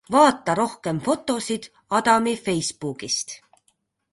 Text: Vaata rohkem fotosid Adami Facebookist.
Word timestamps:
Vaata 0.13 0.53
rohkem 0.59 1.01
fotosid 1.07 1.67
Adami 1.99 2.35
Facebookist. 2.47 3.39